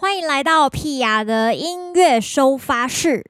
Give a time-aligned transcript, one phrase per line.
[0.00, 3.24] 欢迎来到屁雅的音乐收发室。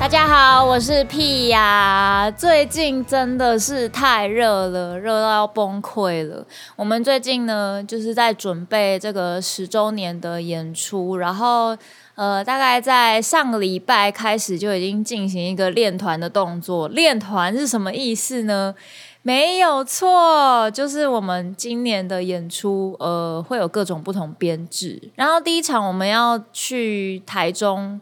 [0.00, 2.28] 大家好，我是屁雅。
[2.36, 6.44] 最近真的是太热了，热到要崩溃了。
[6.74, 11.78] 我们最近呢，就是在准备这个十周年的演出，然后。
[12.14, 16.86] 呃，大概在上个礼拜开始就已经进行一个练团的动作。
[16.88, 18.74] 练团是什么意思呢？
[19.22, 25.10] 没有错，就是我们今年的演出，呃，会有各种不同编制。
[25.14, 28.00] 然后第一场我们要去台中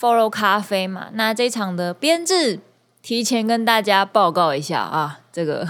[0.00, 2.58] Follow 咖啡嘛，那这一场的编制
[3.02, 5.68] 提前跟大家报告一下啊，这个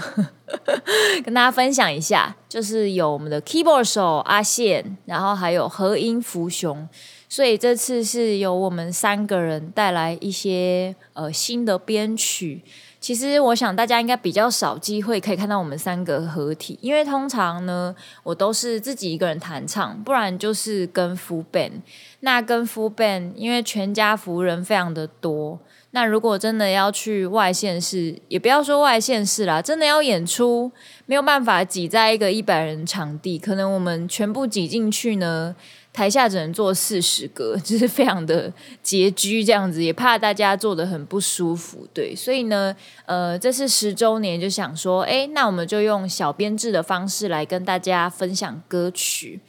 [1.23, 6.87] 跟大家分享一下，就是有我们的 Keyboard 手阿宪，然后还有和音福雄。
[7.33, 12.61] 所以这次是由我们三个人带来一些呃新的编曲。
[12.99, 21.81] 其实我想大家应该比较少机会可以看到我们三个合体，因为通常呢我都是自己一个人弹唱，不然就是跟 full band。
[22.19, 30.71] 那跟 full band，因为全家福人非常的多，那如果真的要去外县市，也不要说外县市啦，真的要演出，
[31.07, 35.55] 没有办法挤在一个一百人场地，可能我们全部挤进去呢。
[35.93, 38.51] 台下只能坐四十个， 就是非常的
[38.83, 49.39] 拮据，这样子也怕大家坐得很不舒服，对，所以呢，呃，这是十周年，就想说，哎，那我们就用小编制的方式来跟大家分享歌曲。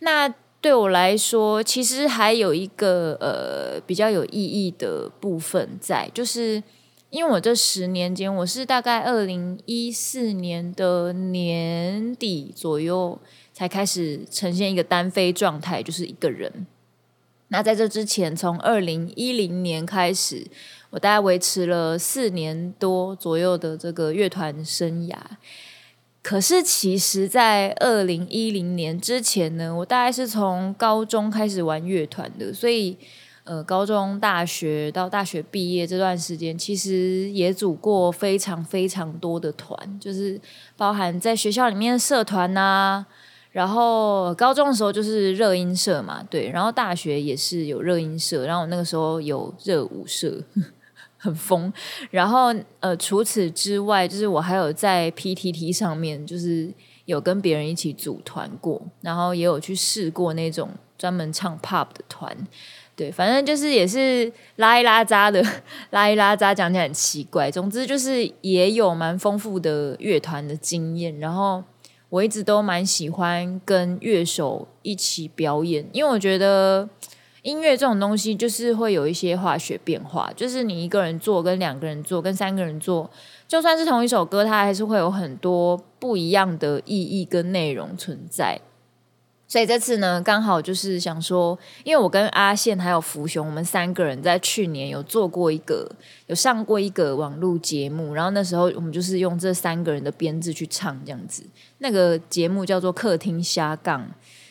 [0.00, 0.28] 那
[0.60, 6.60] 对我来说，其实还有一个呃比较有意义的部分在，就是
[7.10, 13.20] 因为我这十年间，我是大概二零一四年的年底左右。
[13.52, 16.66] 才开始呈现一个单飞状态，就是一个人。
[17.48, 20.46] 那在这之前，从二零一零年开始，
[20.88, 25.16] 我大概维持了四年多左右的这个乐团生涯。
[26.22, 32.96] 可是，其实，在二零一零年之前呢，我大概是从高中开始玩乐团的，所以，
[33.44, 40.40] 呃，高中、大学到大学毕业这段时间，其实也组过非常非常多的团，就是
[40.76, 43.04] 包含在学校里面的社团啊。
[43.52, 50.42] 然后高中的时候就是热音社嘛，对，然后大学也是有热音社，然后我那个时候有热舞社，
[51.18, 51.70] 很疯。
[52.10, 56.72] 然后呃，除此之外，就是我还有在 PTT 上面，就是
[57.04, 62.34] 有跟别人一起组团过，然后也有去试过那种专门唱 pop 的团，
[62.96, 65.44] 对，反正就是也是拉一拉杂的，
[65.90, 67.50] 拉一拉杂讲起来很奇怪。
[67.50, 71.62] 总之就是也有蛮丰富的乐团的经验，然后。
[72.12, 76.86] 我一直都蛮喜欢跟乐手一起表演，因为我觉得
[77.40, 83.10] 音乐这种东西就是会有一些化学变化，就是你一个人做跟两个人做跟三个人做，
[83.48, 88.60] 就算是同一首歌，它还是会有很多不一样的意义跟内容存在。
[89.52, 95.86] 所以这次呢，刚好就是想说，因为我跟阿宪还有福雄，我们三个人在去年有做过一个，
[96.26, 101.44] 有上过一个网络节目，然后那时候我们就是用这三个人的编制去唱这样子。
[101.80, 104.00] 那个节目叫做《客厅瞎杠》，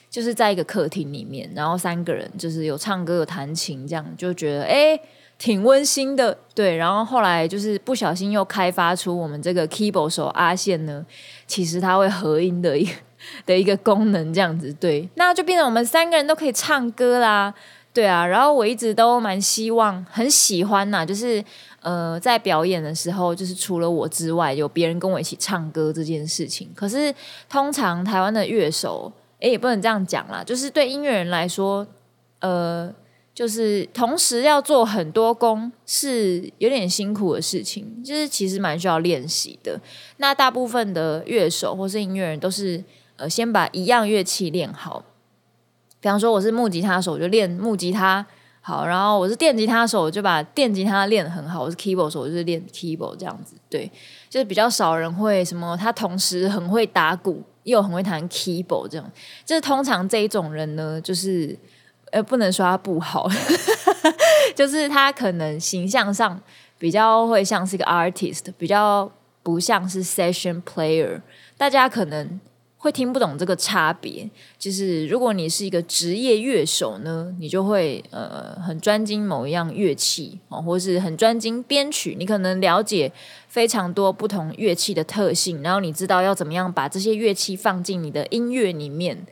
[0.07, 4.99] 就是在一个客厅里面，然后三个人就是有唱歌有弹琴，这样就觉得哎
[5.39, 6.37] 挺温馨的。
[6.53, 11.03] 对，然后后来就是不小心又开发出我们这个 keyboard 手阿宪呢，
[11.47, 12.91] 其实他会合音的一个。
[13.45, 17.53] 的一个功能这样子，对，那就变成我们三个人都可以唱歌啦，
[17.93, 18.25] 对啊。
[18.25, 21.43] 然后我一直都蛮希望，很喜欢呐，就是
[21.81, 26.69] 呃，在表演的时候，就是除了我之外，有别人跟我一起唱歌这件事情。
[26.75, 27.13] 可是
[27.49, 31.85] 通常台湾的乐手，诶，也不能这样讲啦，就是对音乐人来说，
[32.39, 32.93] 呃，
[33.33, 39.79] 就是同时要做很多工，是有点辛苦的事情，就是其实蛮需要练习的。
[40.17, 42.83] 那大部分的乐手或是音乐人都是。
[43.21, 45.05] 呃，先把一样乐器练好。
[45.99, 48.25] 比方说，我是木吉他手，我就练木吉他
[48.61, 53.55] 好；然后我是电吉他手，我就把电吉他练得很好；我是 keyboard 手，我就是练 keyboard 这样子。
[53.69, 53.91] 对，
[54.27, 59.11] 就是比较少人会什么，他同时很会打鼓，又很会弹 keyboard 这样。
[59.45, 61.55] 就是通常这一种人呢，就是
[62.11, 63.29] 呃，不能说他不好，
[64.55, 66.41] 就是他可能形象上
[66.79, 69.11] 比较会像是一个 artist，比较
[69.43, 71.21] 不像是 session player。
[71.55, 72.39] 大家可能。
[72.81, 83.11] 会听不懂这个差别，就是如果你是一个职业乐手呢，你就会呃很专精某一样乐器哦，或是很专精编曲，你可能了解
[83.47, 89.27] 非常多不同乐器的特性，然后你知道要怎么样把这些乐器放进你的音乐里面。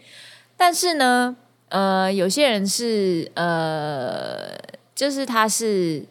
[0.56, 1.36] 但是呢，
[1.70, 4.56] 呃，有些人是呃，
[4.94, 6.06] 就是他是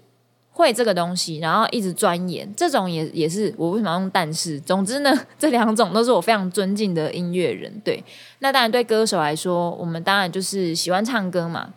[0.58, 4.58] 会这个东西，然后一直钻研，这种也也是我为什么要用但是？
[4.58, 7.72] 总之呢， 这两种都是我非常尊敬的音乐人。
[7.84, 8.02] 对，
[8.40, 11.74] 那当然对歌手来说，我们当然就是喜欢唱歌嘛。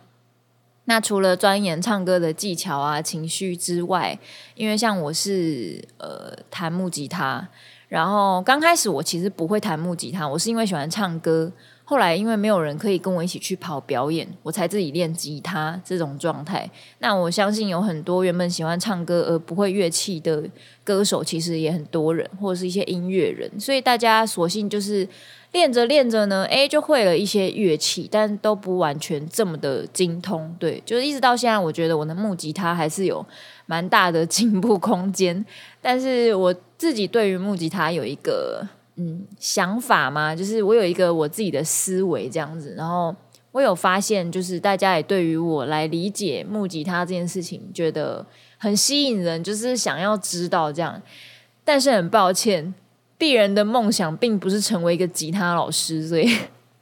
[0.86, 4.18] 那除了钻研唱歌的技巧啊、情绪之外，
[4.56, 7.48] 因为像我是呃弹木吉他，
[7.86, 11.52] 然后刚开始我其实不会弹木吉他，我是因为喜欢唱歌，
[11.92, 16.66] 后来因为没有人可以跟我一起去跑表演，我才自己练吉他这种状态。
[17.00, 20.42] 那我相信有很多原本喜欢唱歌而不会乐器的
[20.82, 25.06] 歌手，其实也很多人，或者是一些音乐人，所以大家索性就是。
[25.52, 30.56] 练着练着呢，诶，就会了一些乐器，但都不完全这么的精通。
[30.58, 33.22] 对，就是一直到现在，我觉得我的木吉他还是有
[33.66, 35.44] 蛮大的进步空间。
[35.82, 38.66] 但是我自己对于木吉他有一个
[38.96, 42.74] 嗯想法嘛，就是我有一个我自己的思维这样子。
[42.76, 43.14] 然后
[43.52, 48.24] 我有发现，就是大家也对于我来理解木吉他这件事情，觉得
[48.58, 51.00] 很吸引人，就是想要知道这样。
[51.64, 52.74] 但是很抱歉。
[53.18, 56.28] 鄙人的梦想并不是成为一个吉他老师，所以，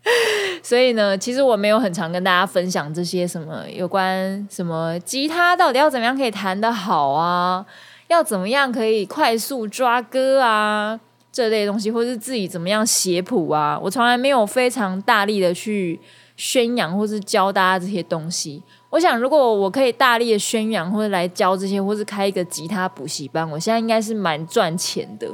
[0.64, 7.66] 所以呢，其实我没有很常跟大家分享这些什么有关什么吉他到底要怎么样可以弹得好啊，
[8.08, 10.98] 要怎么样可以快速抓歌啊
[11.32, 15.98] 这类东西，或是自己怎么样写谱啊，我从来没有非常大力的去
[16.36, 18.62] 宣扬或是教大家这些东西。
[18.90, 25.28] 我想，如果我可以大力的宣扬或者来教这些，或是开一个吉他补习班，我现在应该是蛮赚钱的。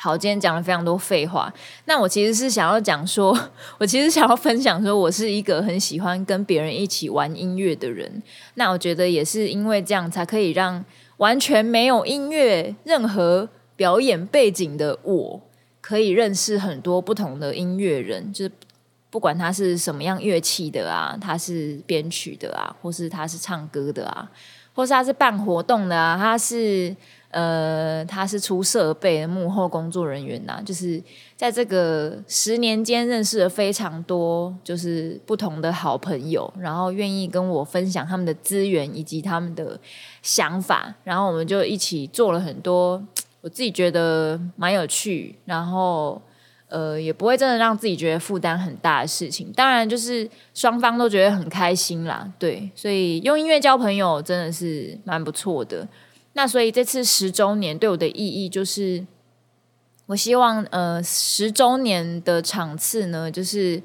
[0.00, 1.52] 好，今天讲了非常多废话。
[1.84, 3.36] 那我其实是想要讲说，
[3.78, 8.22] 我其实想要分享说，我是一个很喜欢跟别人一起玩音乐的人。
[8.54, 10.82] 那我觉得也是因为这样，才可以让
[11.18, 13.48] 完全没有音乐、任何
[13.78, 15.40] 表演背景的我，
[15.80, 18.32] 可以认识很多不同的音乐人。
[18.32, 18.52] 就是
[19.08, 24.30] 不管他是什么样乐器的啊，他是编曲的啊，或是他是唱歌的啊，
[24.74, 26.94] 或是他是办活动的啊，他是。
[27.30, 30.98] 呃，他是出设备的幕后工作人员呐、就是
[31.36, 39.78] 在这个十年间认识了非常多，就是不同的好朋友，然后愿意跟我分享他们的资源以及他们的
[40.22, 43.04] 想法，然后我们就一起做了很多
[43.40, 46.20] 我自己觉得蛮有趣，然后
[46.68, 55.86] 呃也不会真的让自己觉得负担很大的事情，当然就是双方都觉得很开心啦，对，所以用音乐交朋友真的是蛮不错的。
[56.34, 59.04] 那所以这次十周年对我的意义就是，
[60.06, 63.82] 我希望呃十周年的场次呢，就是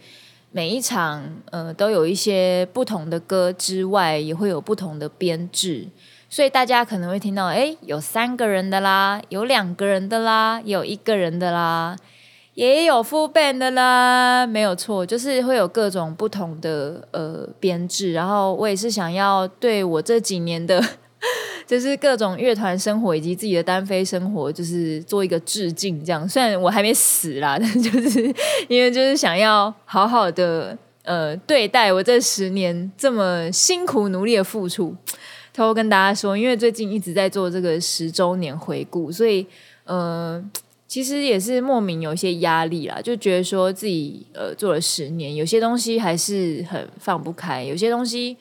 [0.51, 5.88] 每一场呃都有一些不同的歌之外，也会有不同的编制，
[6.33, 11.95] 所以大家可能会听到，诶，有三个人的啦，有两个人的啦，有一个人的啦，
[12.56, 20.83] 也有副 band 的啦，没有错，就是会有各种不同的呃编制，然后我也是想要对我这几年的。
[21.68, 26.27] 就是各种乐团生活以及自己的单飞生活，就是做一个致敬，这样。
[26.27, 28.21] 虽然我还没死啦， 但就是
[28.68, 34.95] 因为就是想要好好的呃对待我这十年这么辛苦努力的付出。
[35.53, 39.45] 偷偷跟大家说，因为最近一直在做这个十周年回顾，所以
[39.85, 40.44] 呃
[40.88, 48.35] 其实也是莫名有一些压力啦，就觉得说自己呃做了十年，有些东西还是很放不开，有些东西。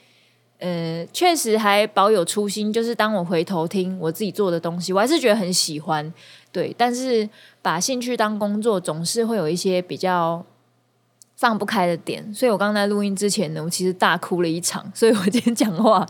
[0.65, 6.15] 呃，确实还保有初心，就是当我回头听我自己做的东西，我还是觉得很喜欢，
[6.53, 6.73] 对。
[6.79, 7.29] 但是
[7.61, 10.47] 把兴趣当工作，总是会有一些比较
[11.43, 12.23] 放不开的点。
[12.33, 16.07] 所以我刚才录音之前呢，我其实大哭了一场，所以我今天讲话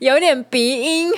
[0.00, 1.10] 有点鼻音。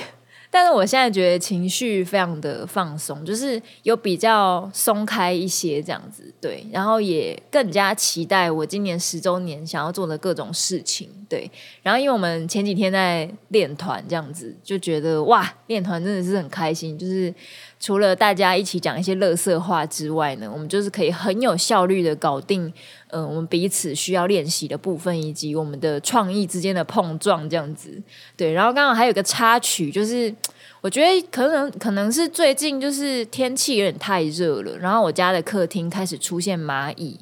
[0.51, 11.51] 但是我现在觉得情绪非常的放松，就是有比较松开一些这样子，对，然后也更加期待我今年十周年想要做的各种事情，对，
[11.83, 17.31] 然后因为我们前几天在练团这样子，就觉得哇，练团真的是很开心，就是。
[17.79, 22.71] 除了大家一起讲一些乐色话之外呢，我们就是可以很有效率的搞定，
[23.07, 27.89] 嗯、我们彼此需要练习的部分，以及我们的创意之间的碰撞这样子。
[28.35, 30.33] 对，然后刚好还有个插曲，就是
[30.81, 37.17] 我觉得可能可能是最近就是天气有点太热了，然后我家的客厅开始出现蚂蚁，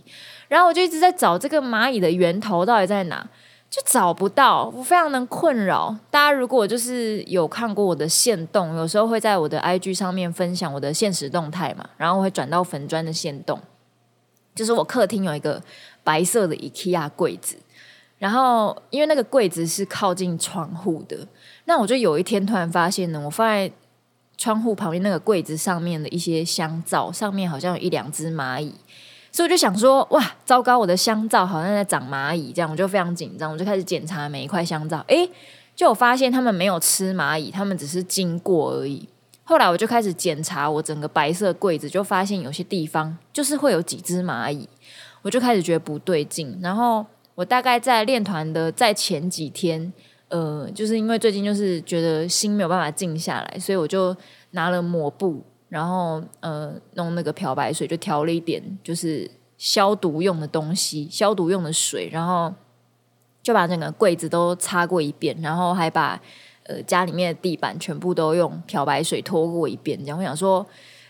[0.47, 3.29] 然后我就一直在找这个蚂蚁的源头到底在哪。
[3.69, 5.95] 就找不到，我非常的困扰。
[6.09, 13.59] 大家如果就是有看过我的线动，有时候会在我的 IG 上面分享我的现实动态嘛，然后会转到粉砖的线动。
[14.55, 15.62] 就是我客厅有一个
[16.03, 17.57] 白色的 IKEA 柜子，
[18.17, 21.27] 然后因为那个柜子是靠近窗户的，
[21.65, 23.71] 那我就有一天突然发现呢，我放在
[24.38, 28.74] 窗户旁边那个柜子上面的一些香皂上面好像有一两只蚂蚁。
[29.38, 35.29] 所以我就想说，哇，糟糕，我的香皂好像在长蚂蚁，这样我就非常紧张，我就开始检查每一块香皂，诶，
[35.75, 39.08] 就我发现他们没有吃蚂蚁，他们只是经过而已。
[39.44, 44.67] 后来我就开始检查我整个白色柜子，就发现有些地方就是会有几只蚂蚁，
[45.22, 46.58] 我就开始觉得不对劲。
[46.63, 49.94] 然后我大概在练团的在前几天，
[50.29, 54.17] 呃，就是因为最近就是觉得心没有办法静下来，所以我就
[54.50, 55.44] 拿了抹布。
[55.69, 62.53] 然后呃，弄那个漂白水，就调了一点，就是消毒用的东西，消毒用的水，然后
[63.43, 66.19] 就把整个柜子都擦过一遍，然后还把
[66.63, 69.97] 呃家里面的地板全部都用漂白水拖过一遍。
[70.00, 70.65] 这样我想说，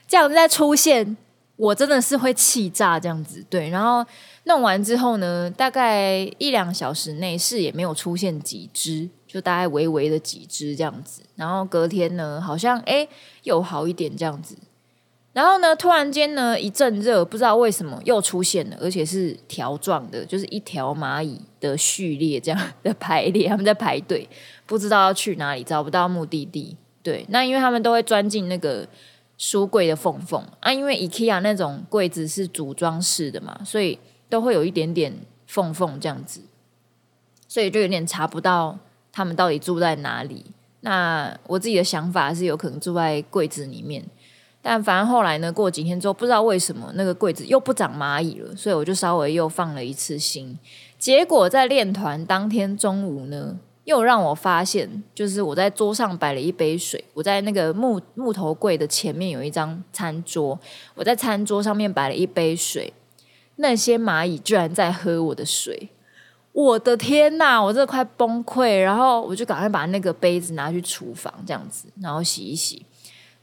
[0.08, 1.16] 这样子再出现，
[1.56, 3.46] 我真的是会气炸这样子。
[3.50, 4.04] 对，然后
[4.48, 9.10] 弄完之后呢，大概一两小时内是也没有出现几只。
[9.28, 13.08] 就大概微微的几只这样子，然后隔天呢，好像诶
[13.44, 14.58] 又好一点这样子，
[15.34, 24.28] 然后呢，突然间呢一阵热，不知道为什么又出现了，而且是条状的，就是一条蚂蚁的序列这样的排列，他们在排队，
[24.66, 26.78] 不知道要去哪里，找不到目的地。
[27.04, 28.88] 对，那因为他们都会钻进那个
[29.38, 34.00] 书柜的缝缝啊，因为 IKEA 那种柜子是组装式的嘛，所以
[34.30, 35.14] 都会有一点点
[35.46, 36.42] 缝缝这样子，
[37.48, 38.78] 所以就有点查不到。
[39.12, 40.46] 他们到底住在哪里？
[40.82, 44.06] 那我自己的想法是有可能住在柜子里面，
[44.62, 50.60] 但反正后来呢，过几天之后，不知道为什么那个柜子又不长蚂蚁了，所以我就稍微又放了一次心。
[51.00, 60.60] 结果在练团当天中午呢，又让我发现，就是我在桌上摆了一杯水，我在那个木木头柜的前面有一张餐桌，
[60.94, 62.94] 我在餐桌上面摆了一杯水，
[63.58, 65.90] 那些蚂蚁居然在喝我的水。
[66.54, 72.84] 我的天呐，我真的快崩溃，然后我就赶快把那个杯子拿去厨房，这样子，然后洗一洗，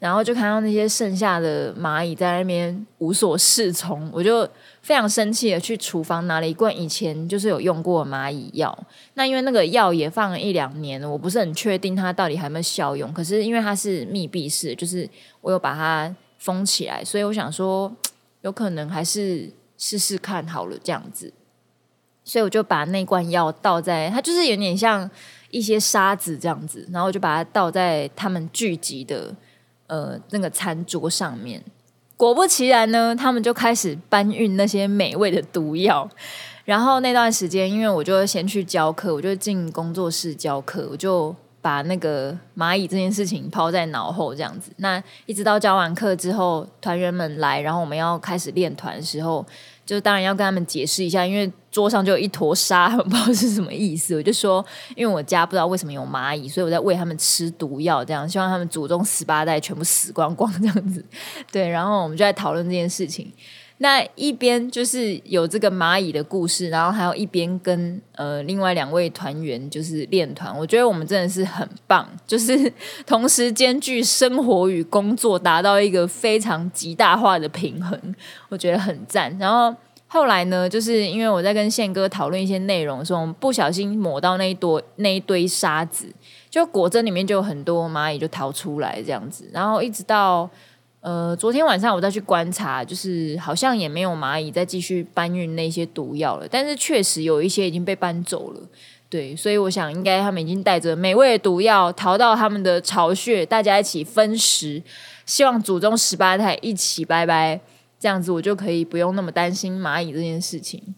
[0.01, 4.45] 然后就看到那些剩下的蚂蚁在那边无所适从，我就
[4.83, 8.77] 非常生气的去厨房拿了一罐以前就是有用过的蚂蚁药。
[9.15, 15.09] 那因为那个药也放了一两年了，我不是很确定它到底还有没有效用，可是因为它是密闭式，就是
[15.41, 17.95] 我有把它封起来，所以我想说
[18.41, 21.33] 有可能还是试试看好了这样子。
[22.25, 25.09] 所以我就把那罐药倒在，它就是有点像
[25.51, 29.35] 一些沙子这样子，然后我就把它倒在他们聚集的
[29.89, 31.63] 呃那个餐桌上面。
[32.17, 36.09] 果不其然呢，他们就开始搬运那些美味的毒药。
[36.65, 44.71] 然后那段时间，因为我就先去教课，我就进工作室教课，我就把那个蚂蚁这件事情抛在脑后这样子。
[44.77, 49.43] 那一直到教完课之后，团员们来，然后我们要开始练团的时候。
[49.87, 54.17] 就当然要跟他们解释一下，因为桌上就有一坨沙，不知道是什么意思。
[54.17, 54.65] 我就说，
[54.97, 61.05] 因为我家不知道为什么有蚂蚁，所以我在喂他们吃毒药，这样希望他们祖宗十八代全部死光光这样子。
[61.53, 63.31] 对，然后我们就在讨论这件事情。
[63.79, 70.57] 那一边就是有这个蚂蚁的故事，然后还有一边跟呃另外两位团员就是练团。
[70.57, 72.73] 我觉得我们真的是很棒，就是
[73.05, 77.99] 同时兼具生活与工作，达到一个非常极大化的平衡，
[78.49, 79.37] 我觉得很赞。
[79.41, 79.75] 然后
[80.07, 86.07] 后来呢，就是因为我在跟宪哥讨论一些内容的时候，我们不小心抹到那一堆那一堆沙子，
[86.49, 90.49] 就果真里面就有很多蚂蚁就逃出来这样子，然后一直到。
[91.05, 98.61] 呃，昨天晚上我再去观察，就是好像也没有蚂蚁再继续搬运那些毒药了，但是确实有一些已经被搬走了。
[99.11, 104.83] 对，所以我想应该他们已经带着美味的毒药逃到他们的巢穴，大家一起分食，
[105.27, 107.61] 希望祖宗十八代一起拜拜，
[108.01, 110.95] 这样子我就可以不用那么担心蚂蚁这件事情，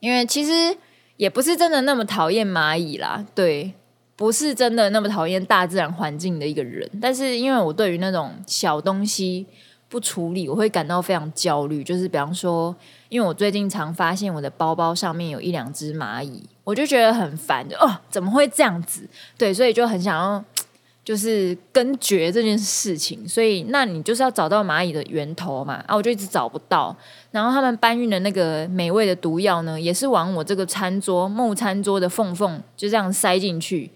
[0.00, 0.76] 因为其实
[1.16, 3.72] 也不是真的那么讨厌蚂蚁啦，对。
[4.18, 9.46] 不是真的那么讨厌大自然环境的一个人，但是因为我对于那种小东西
[9.88, 11.84] 不处理，我会感到非常焦虑。
[11.84, 12.74] 就是比方说，
[13.10, 19.08] 因为我最近常发现我的包包上面有一两只蚂蚁，我就觉得很烦，哦，怎么会这样子？
[19.38, 20.44] 对，所以就很想要
[21.04, 23.26] 就是根绝这件事情。
[23.28, 26.94] 所以那你就是要找到蚂蚁的源头嘛，啊，我就一直找不到。
[27.30, 33.88] 然后他们搬运的那个美味的毒药呢，也是往我这个餐桌木餐桌的缝缝就这样塞进去。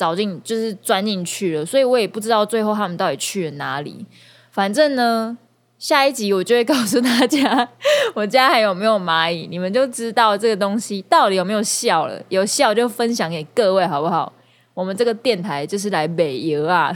[0.00, 4.06] 找进就是钻进去了，所以我也不知道最后他们到底去了哪里。
[4.50, 5.36] 反正呢，
[5.78, 7.68] 下一集我就会告诉大家
[8.16, 12.18] 我家还有没有蚂蚁，你们就知道这个东西到底有没有效了。
[12.30, 14.32] 有效就分享给各位好不好？
[14.72, 16.90] 我们这个电台就是来美游啊，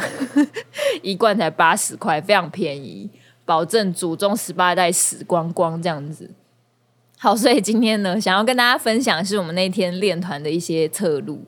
[1.03, 3.11] 一罐才八十块，非常便宜，
[3.45, 6.31] 保证祖宗十八代死光光这样子。
[7.19, 11.45] 好，所以今天呢，想要跟大家分享是我们那天练团的一些侧路。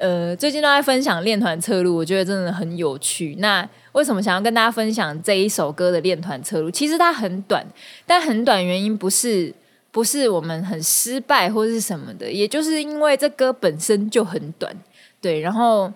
[0.00, 3.34] 呃，最近都在分享练团侧录，我觉得真的很有趣。
[3.38, 6.70] 那为什么想要跟大家分享这一首歌的练团侧录？
[6.70, 7.62] 其实它很短，
[8.06, 9.54] 但很短原因不是
[9.90, 14.74] 不是我们很失败或是什么的，也就是因为这歌本身就很短。
[15.20, 15.92] 对，然后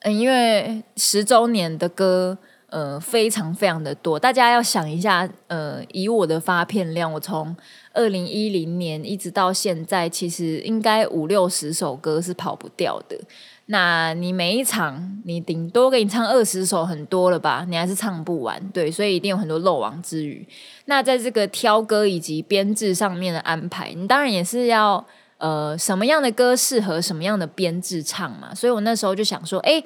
[0.00, 2.36] 嗯，因为十周年的歌。
[2.72, 7.56] 呃，非常非常的多，大家要想一下，呃，以我的发片量，我从
[7.92, 13.18] 二零一零年一直到现在，其实应该五六十首歌是跑不掉的。
[13.66, 17.64] 那你每一场，你顶多给你唱二十首，很多了吧？
[17.68, 20.46] 你还是唱不完，对，所以一定有很多漏网之鱼。
[20.86, 25.04] 那在这个挑歌以及编制上面的安排，你当然也是要，
[25.38, 28.54] 呃，什么样的歌适合什么样的编制唱嘛。
[28.54, 29.82] 所以我那时候就想说，哎。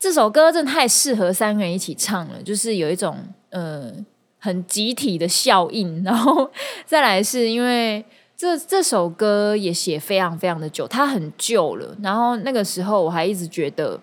[0.00, 3.16] 这首歌真的太适合三个人一起唱了，就是有一种
[3.50, 3.92] 呃
[4.38, 6.50] 很集体的效应， 然后
[6.84, 8.04] 再来是因为
[8.36, 14.00] 这这首歌也写非常非常的久，它很旧了，然后那个时候我还一直觉得，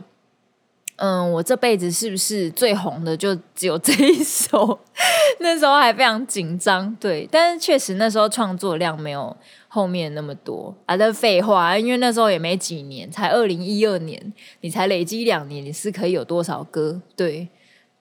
[0.98, 4.80] 嗯，我这辈子是不是最红的就只有这一首？
[5.40, 9.36] 那时候还非常紧张，对，但是确实那时候创作量没有。
[9.68, 17.02] 后面那么多啊，这废话，因为那时候也没几年，才二零一二年，你才累积两年，你是可以有多少歌？
[17.14, 17.46] 对，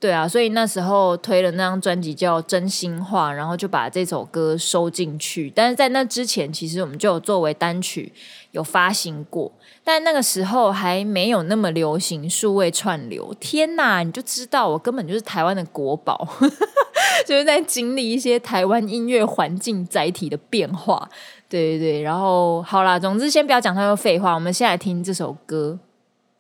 [0.05, 5.51] 对啊，所以那时候推了那张专辑叫《真心话》，然后就把这首歌收进去。
[5.57, 8.13] 但是在那之前，其实我们就有作为单曲
[8.51, 9.51] 有发行过，
[9.83, 13.35] 但那个时候还没有那么流行数位串流。
[13.41, 16.29] 天哪，你就知道我根本就是台湾的国宝，
[17.25, 21.09] 就是在经历一些台湾音乐环境载体的变化。
[21.49, 25.79] 对对对，然后好啦，总之先不要讲太多废话，我们先来听这首歌。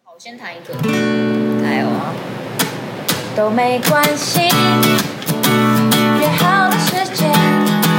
[0.02, 0.75] 好，我先弹一个，
[1.62, 2.12] 加油啊！
[3.36, 7.28] 都没关系，约好的时间，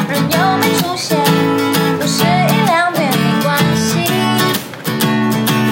[0.10, 1.18] 人又没出现，
[2.00, 4.08] 不是一两遍没关系，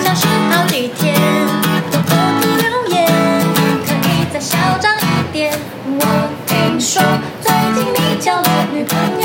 [0.03, 1.15] 像是好几天
[1.91, 2.09] 都不
[2.41, 3.07] 读留言，
[3.85, 5.01] 可以再嚣张一
[5.31, 5.57] 点。
[5.85, 6.01] 我
[6.45, 7.01] 听说
[7.41, 9.22] 最近你交了女朋友。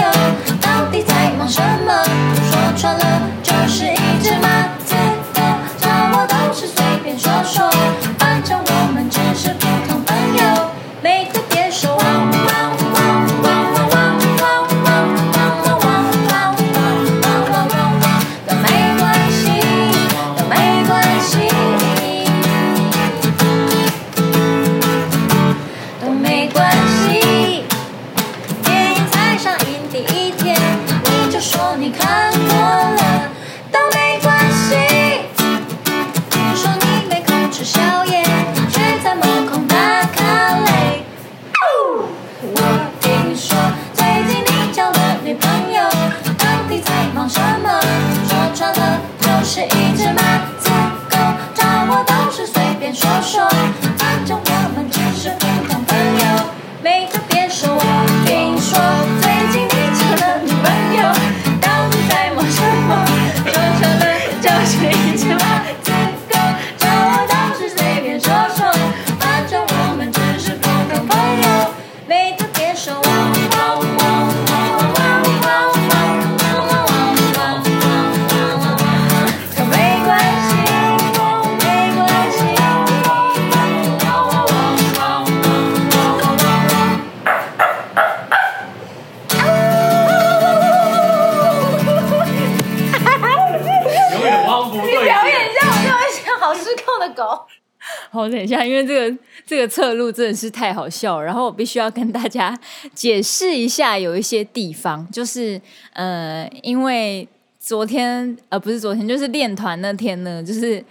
[98.10, 102.58] 好，等一下，因为这个这个侧路真的是太好笑了，然后我必须要跟大家
[102.94, 105.60] 解释一下，有一些地方就是
[105.92, 107.26] 呃，因为
[107.58, 110.84] 昨天呃不是昨天，就是练团那天呢，就是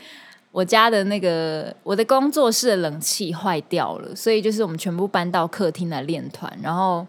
[0.52, 7.06] 我家的那个我的工作室的冷气坏掉了，所以就是我们全部搬到客厅来练团，然后。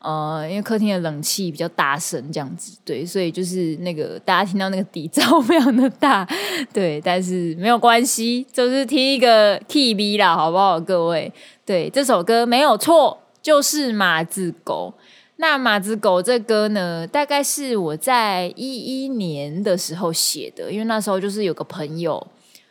[0.00, 6.26] 呃，因为客厅的冷气比较大声，这样子对，所以就是那个大家听到那个底噪非常的大，
[6.72, 11.32] 对，但是没有关系，就是听一个 K B 啦，好不好，各位？
[11.66, 14.94] 对，这首歌没有错，就是马子狗。
[15.40, 22.24] 那马子狗这歌呢，大概是我在一一年的时候写的，因为那时候就是有个朋友，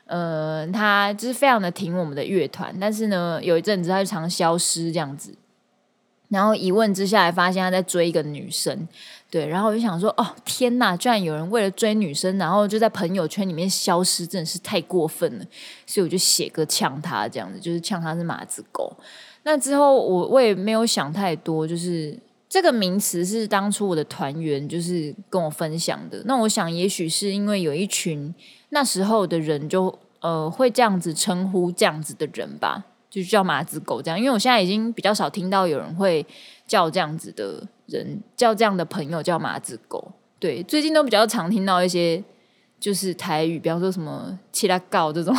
[0.06, 5.34] 呃，他就是非常的挺我们的乐团，但是呢，有一阵子他就常消失这样子。
[6.30, 8.88] 然后一问之下，还发现他在追一个女生，
[9.30, 15.46] 对，然后我就想说，哦，天哪，居然有人为了追女生，然后就在朋友圈里面消失，真的是太过分了。
[15.86, 18.92] 所以我就写歌呛他，这样子，就是呛他是马子狗。
[19.44, 22.18] 那之后我我也没有想太多，就是
[22.50, 26.22] 这个名词是当初我的团员就是跟我分享的。
[26.26, 28.36] 那我想，也许是因为有一群
[28.70, 32.84] 那时候的人就呃会这样子称呼这样子的人吧，
[33.22, 34.20] 就叫麻子狗这样。
[34.20, 36.26] 因为我现在已经比较少听到有人会
[36.68, 40.12] 叫这样子的人，叫这样的朋友叫麻子狗。
[40.40, 42.24] 对，最近都比较常听到一些
[42.80, 45.36] 就是台语，比方说什么“七拉告”这种，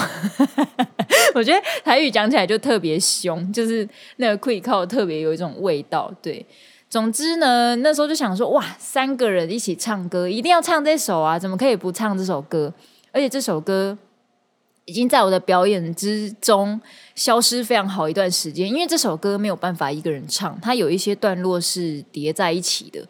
[1.34, 6.12] 我觉得台语讲起来就特别凶，就是那个 quick call 特别有一种味道。
[6.20, 6.44] 对，
[6.90, 12.74] 总之呢，那时候就想说，哇，三个人一起唱歌，一定要唱这首啊，怎么可以不唱这首歌？
[13.12, 13.96] 而且这首歌
[14.88, 16.80] 已经在我的表演之中
[17.14, 23.06] 消失非常好一段时间，因为这首歌没有办法一个人唱，它有一些段落是叠在一起的。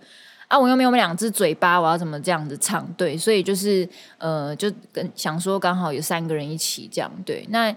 [0.49, 2.85] 啊，我又没有两只嘴巴，我要怎么这样子唱？
[2.97, 7.47] 对，所以就是呃，就跟想说刚好有三个人一起这样对。
[7.51, 7.73] 那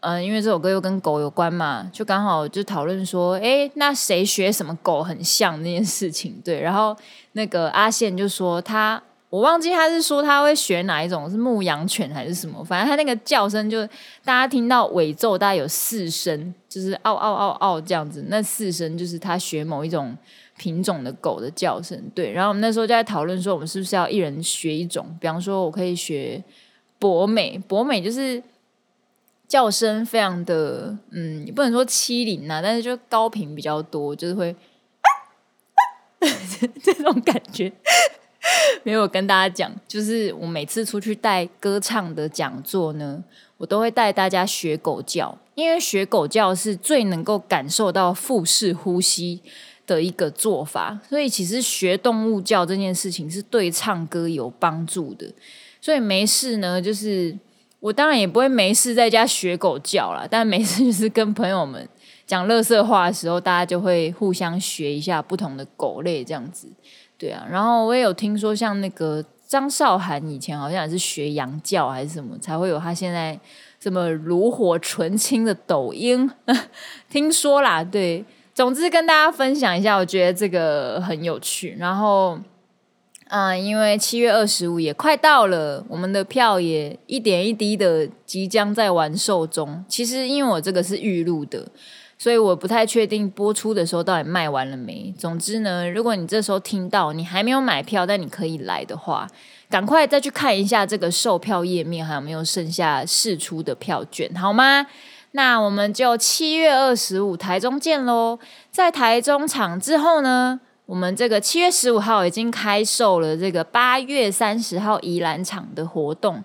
[0.00, 6.40] 呃，因为这首歌又跟狗有关嘛，就刚好就讨论说，哎，那谁学什么狗很像那件事情？
[6.44, 6.94] 对，然后
[7.32, 12.64] 那个阿宪就说他，我忘记他是说他会学哪一种，是牧羊犬还是什么？
[12.64, 13.86] 反正他那个叫声就
[14.24, 20.16] 大家听到尾奏大概有四声，就是嗷嗷嗷嗷这样子，那四声就是他学某一种。
[20.58, 25.06] 品种的狗的叫声，对，然后我们那时候就在讨论说，我们是不是要一人学一种？
[25.20, 26.42] 比方说，我可以学
[26.98, 28.42] 博美，博美就是
[29.46, 34.52] 叫声非常的，嗯，也不能说欺凌呐，但是就高频比较多，就是会
[36.82, 37.72] 这种感觉。
[38.84, 43.22] 没有跟大家讲，就是我每次出去带歌唱的讲座呢，
[43.56, 49.40] 我都会带大家学狗叫，因为学狗叫是最能够感受到腹式呼吸
[49.86, 55.26] 的一个做法，所以其实学动物叫这件事情是对唱歌有帮助的。
[55.80, 57.36] 所以没事呢，就是
[57.80, 61.88] 我当然也不会没事在家学狗叫啦，但没事就是跟朋友们
[62.26, 66.68] 讲乐色话的时候，大家就会互相学一下不同的狗类这样子。
[67.18, 73.38] 对啊，然后我也有听说，像那个张韶涵以前好像也是学羊叫还是什么，才会有他现在
[73.80, 76.30] 这么炉火纯青的抖音。
[77.10, 78.24] 听说啦，对。
[78.54, 81.76] 总之跟大家分享一下，我觉得这个很有趣。
[81.78, 82.36] 然后，
[83.28, 89.84] 嗯、因为七月二十五也快到了，我们的票也一点一滴的即将在完售中。
[89.88, 91.68] 其实因为我这个是预录的，
[92.18, 95.14] 所以我不太确定播出的时候到底卖完了没。
[95.16, 99.28] 总之呢，如果你这时候听到你还没有买票，但你可以来的话，
[99.70, 104.86] 赶快再去看一下这个售票页面，还有没有剩下试出的票券，好吗？
[105.32, 108.38] 那我们就七月二十五台中见喽！
[108.72, 116.42] 在台中场之后呢，我们这个七月十五号已经开售了这个八月三十号宜兰场的活动。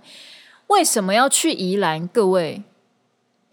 [0.68, 2.06] 为什么要去宜兰？
[2.10, 2.62] 各位，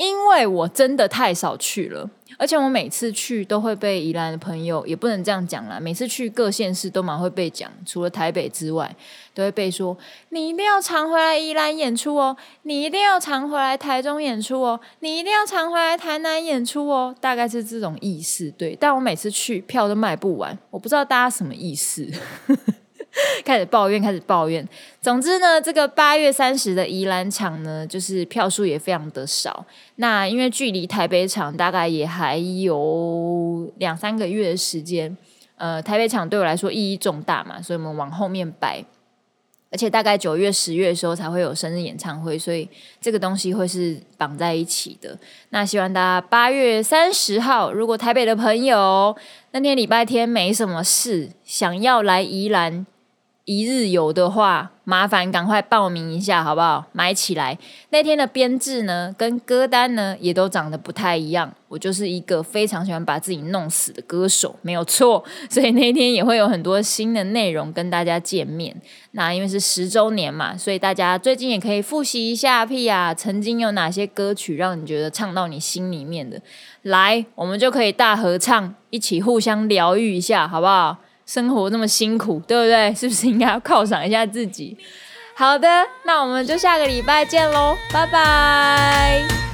[0.00, 2.08] 因为我真的太少去了。
[2.38, 5.78] 而且我每次去都会被宜兰的朋友，也不能这样讲啦。
[5.78, 8.96] 每次去各县市都蛮会被讲，除了台北之外，
[9.34, 9.94] 都会被说
[10.30, 18.50] 你一定要常回来宜兰演出哦，你一定要常回来台中演出哦，你一定要常回来台南演出哦，大概是这种意思。
[18.56, 22.08] 对，但我每次去票都卖不完，我不知道大家什么意思。
[23.44, 24.66] 开始抱怨，开始抱怨。
[25.00, 29.64] 总之呢，这个八月三十的宜兰场呢，就是票数也非常的少。
[29.96, 35.16] 那因为距离台北场大概也还有两三个月的时间，
[35.56, 38.84] 呃，台北场对我来说意义重大嘛，所以我们往后面摆。
[39.72, 42.68] 而且大概九月、十月的时候才会有生日演唱会，所以
[43.00, 45.16] 这个东西会是绑在一起的。
[45.50, 49.16] 那希望大家八月三十号，如果台北的朋友
[49.52, 52.84] 那天礼拜天没什么事，想要来宜兰。
[53.44, 56.84] 一日游的话，麻烦赶快报名一下，好不好？
[56.92, 57.58] 买起来。
[57.88, 61.52] 那天的编制呢，跟歌单呢，也都长得不太一样。
[61.68, 65.24] 我就是一个非常喜欢把自己弄死的歌手，没有错。
[65.48, 68.74] 所以那天也会有很多新的内容跟大家见面。
[69.12, 76.40] 那因为是十周年嘛，所以大家最近也可以复习一下屁啊，曾经有哪些歌曲让你觉得唱到你心里面的？
[76.82, 80.98] 来，我们就可以大合唱，一起互相疗愈一下，好不好？
[81.32, 82.92] 生活那么辛苦，对不对？
[82.98, 84.76] 是不是应该要犒赏一下自己？
[85.36, 85.68] 好的，
[86.02, 89.49] 那我们就下个礼拜见喽，拜拜。